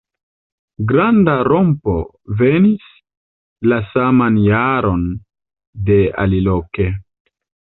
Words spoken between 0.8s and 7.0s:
Granda rompo venis la saman jaron de aliloke.